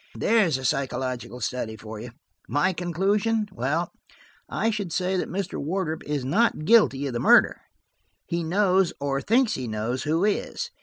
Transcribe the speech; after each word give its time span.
There 0.15 0.47
is 0.47 0.57
a 0.57 0.65
psychological 0.65 1.39
study 1.41 1.77
for 1.77 1.99
you! 1.99 2.09
My 2.47 2.73
conclusion? 2.73 3.47
Well, 3.51 3.91
I 4.49 4.71
should 4.71 4.91
say 4.91 5.15
that 5.15 5.29
Mr. 5.29 5.59
Wardrop 5.63 6.01
is 6.05 6.25
not 6.25 6.65
guilty 6.65 7.05
of 7.05 7.13
the 7.13 7.19
murder. 7.19 7.61
He 8.25 8.41
knows, 8.43 8.93
or 8.99 9.21
thinks 9.21 9.53
he 9.53 9.67
knows, 9.67 10.01
who 10.01 10.25
is. 10.25 10.71